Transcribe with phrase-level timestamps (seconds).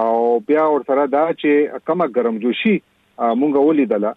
[0.07, 0.11] او
[0.51, 4.15] بیا ور سره دا چې کومه ګرمجوشي مونږ ولیدله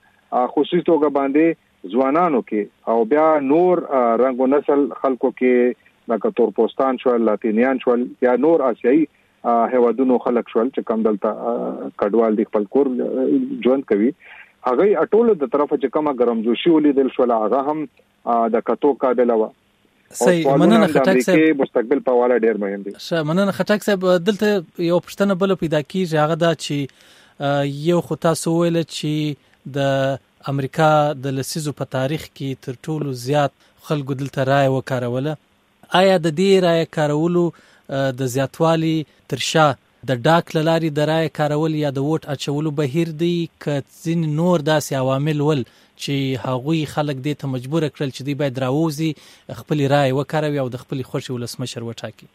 [0.55, 3.83] خصوصي توګه باندې ځوانانو کې او بیا نور
[4.23, 9.03] رنگو نسل خلکو کې لکه تورپوستان شو لاتینیان شو یا نور آسیایي
[9.79, 11.57] هوادونو خلک شو چې کم دلته
[12.03, 14.11] کډوال دي خپل کور ژوند کوي
[14.69, 19.41] هغه ټول د طرفه چې کومه ګرمجوشي ولیدل شو هغه هم د کتو قابل و
[20.21, 24.51] صحیح مننه خټک صاحب مستقبل په والا ډیر مهم دي شه مننه خټک صاحب دلته
[24.91, 29.87] یو پښتنه بل پیدا کیږي هغه دا چې یو خو تاسو ویل چې د
[30.51, 30.89] امریکا
[31.25, 33.53] د لسیزو په تاریخ کې تر ټولو زیات
[33.91, 35.37] خلکو دلته رائے وکاروله
[36.01, 37.45] آیا د دې رائے کارولو
[38.23, 38.97] د زیاتوالي
[39.35, 39.67] ترشا
[40.11, 43.33] د ډاک لاري د رائے کارول یا د ووټ اچولو بهیر دی
[43.67, 48.35] ک ځین نور داسې عوامل ول چې هغوی خلک دې ته مجبور کړل چې دوی
[48.45, 52.31] باید راوځي خپل رائے وکاروي او د خپل خوښي ولسمشر وټاکي